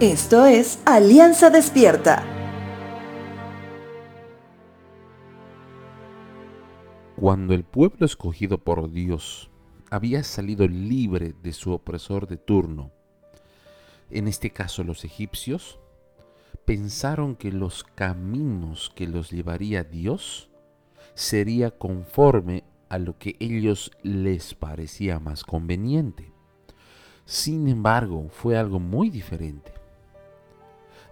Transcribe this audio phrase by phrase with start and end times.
[0.00, 2.22] Esto es Alianza Despierta.
[7.16, 9.50] Cuando el pueblo escogido por Dios
[9.88, 12.90] había salido libre de su opresor de turno,
[14.10, 15.78] en este caso los egipcios,
[16.66, 20.50] pensaron que los caminos que los llevaría Dios
[21.14, 26.34] sería conforme a lo que ellos les parecía más conveniente.
[27.24, 29.85] Sin embargo, fue algo muy diferente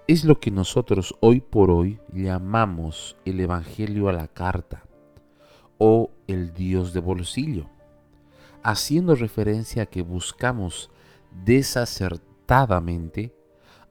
[0.06, 4.84] es lo que nosotros hoy por hoy llamamos el Evangelio a la carta
[5.78, 7.70] o el Dios de bolsillo,
[8.62, 10.90] haciendo referencia a que buscamos
[11.44, 13.34] desacertadamente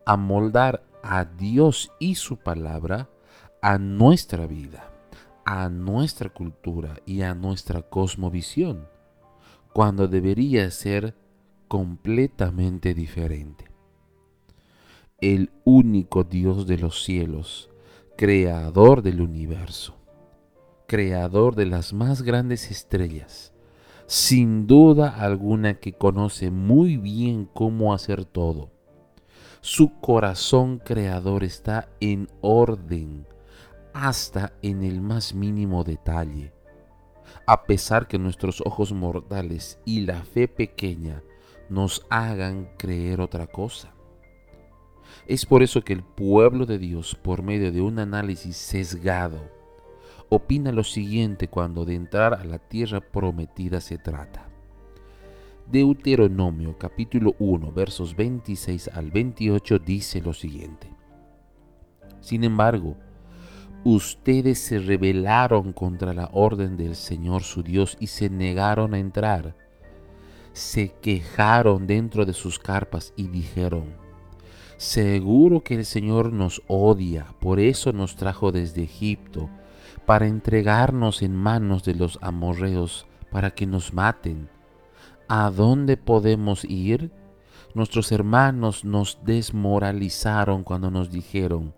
[0.05, 3.09] amoldar a Dios y su palabra
[3.64, 4.91] a nuestra vida,
[5.45, 8.88] a nuestra cultura y a nuestra cosmovisión,
[9.73, 11.16] cuando debería ser
[11.67, 13.72] completamente diferente
[15.23, 17.69] el único Dios de los cielos,
[18.17, 19.95] creador del universo,
[20.85, 23.53] creador de las más grandes estrellas,
[24.05, 28.69] sin duda alguna que conoce muy bien cómo hacer todo.
[29.61, 33.25] Su corazón creador está en orden
[33.93, 36.52] hasta en el más mínimo detalle.
[37.47, 41.23] A pesar que nuestros ojos mortales y la fe pequeña
[41.69, 43.93] nos hagan creer otra cosa.
[45.28, 49.39] Es por eso que el pueblo de Dios, por medio de un análisis sesgado,
[50.30, 54.50] opina lo siguiente cuando de entrar a la tierra prometida se trata.
[55.72, 60.89] Deuteronomio capítulo 1 versos 26 al 28 dice lo siguiente.
[62.20, 62.98] Sin embargo,
[63.83, 69.55] ustedes se rebelaron contra la orden del Señor su Dios y se negaron a entrar.
[70.52, 74.02] Se quejaron dentro de sus carpas y dijeron,
[74.77, 79.49] Seguro que el Señor nos odia, por eso nos trajo desde Egipto,
[80.05, 84.49] para entregarnos en manos de los amorreos, para que nos maten.
[85.27, 87.11] ¿A dónde podemos ir?
[87.73, 91.73] Nuestros hermanos nos desmoralizaron cuando nos dijeron,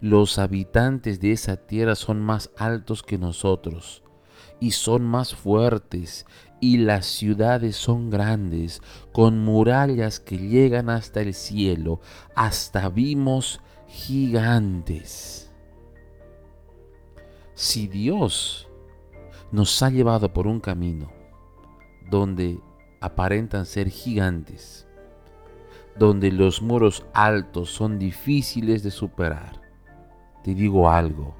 [0.00, 4.03] los habitantes de esa tierra son más altos que nosotros
[4.64, 6.24] y son más fuertes
[6.58, 8.80] y las ciudades son grandes,
[9.12, 12.00] con murallas que llegan hasta el cielo,
[12.34, 15.52] hasta vimos gigantes.
[17.52, 18.66] Si Dios
[19.52, 21.12] nos ha llevado por un camino
[22.08, 22.58] donde
[23.02, 24.86] aparentan ser gigantes,
[25.94, 29.60] donde los muros altos son difíciles de superar,
[30.42, 31.34] te digo algo,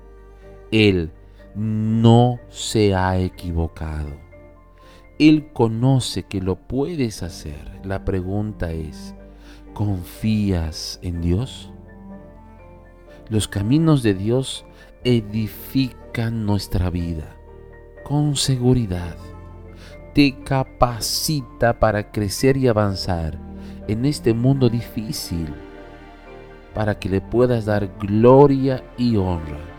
[0.71, 1.11] Él
[1.55, 4.11] no se ha equivocado.
[5.19, 7.81] Él conoce que lo puedes hacer.
[7.85, 9.15] La pregunta es,
[9.73, 11.73] ¿confías en Dios?
[13.29, 14.65] Los caminos de Dios
[15.05, 17.37] edifican nuestra vida
[18.05, 19.17] con seguridad.
[20.15, 23.39] Te capacita para crecer y avanzar
[23.89, 25.53] en este mundo difícil,
[26.75, 29.74] para que le puedas dar gloria y honra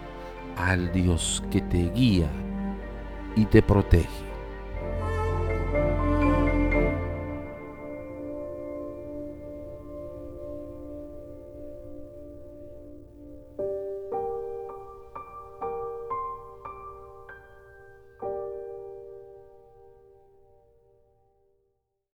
[0.58, 2.30] al Dios que te guía
[3.36, 4.25] y te protege.